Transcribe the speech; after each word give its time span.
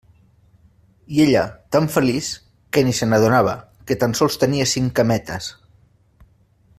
I 1.17 1.19
ella, 1.25 1.43
tan 1.75 1.89
feliç, 1.97 2.29
que 2.77 2.83
ni 2.87 2.95
se 3.01 3.09
n'adonava, 3.11 3.55
que 3.91 3.99
tan 4.05 4.19
sols 4.21 4.41
tenia 4.47 4.69
cinc 4.75 4.97
cametes. 5.01 5.55